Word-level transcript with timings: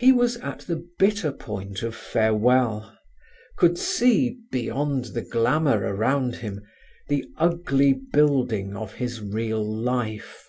He 0.00 0.10
was 0.10 0.38
at 0.38 0.62
the 0.62 0.84
bitter 0.98 1.30
point 1.30 1.84
of 1.84 1.94
farewell; 1.94 2.98
could 3.56 3.78
see, 3.78 4.40
beyond 4.50 5.04
the 5.14 5.22
glamour 5.22 5.78
around 5.94 6.34
him, 6.34 6.62
the 7.06 7.24
ugly 7.36 7.92
building 7.92 8.74
of 8.74 8.94
his 8.94 9.20
real 9.20 9.62
life. 9.64 10.48